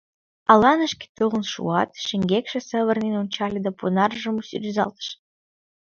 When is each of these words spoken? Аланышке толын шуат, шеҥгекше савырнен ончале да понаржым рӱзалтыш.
Аланышке 0.51 1.07
толын 1.17 1.45
шуат, 1.53 1.89
шеҥгекше 2.05 2.59
савырнен 2.69 3.15
ончале 3.21 3.59
да 3.65 3.71
понаржым 3.79 4.35
рӱзалтыш. 4.61 5.07